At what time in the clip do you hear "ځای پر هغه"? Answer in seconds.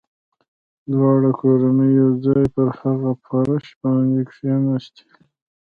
2.25-3.11